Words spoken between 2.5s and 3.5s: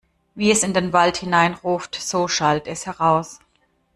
es heraus.